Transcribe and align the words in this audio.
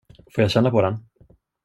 Får 0.35 0.41
jag 0.41 0.51
känna 0.51 0.71
på 0.71 0.81
den? 0.81 1.05